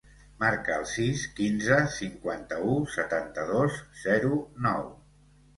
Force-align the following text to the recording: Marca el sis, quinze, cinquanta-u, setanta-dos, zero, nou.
Marca 0.43 0.77
el 0.77 0.85
sis, 0.91 1.25
quinze, 1.39 1.77
cinquanta-u, 1.97 2.79
setanta-dos, 2.97 3.79
zero, 4.07 4.33
nou. 4.69 4.91